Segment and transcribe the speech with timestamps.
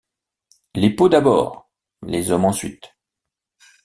[0.73, 1.69] Les peaux d’abord,
[2.07, 2.95] les hommes ensuite.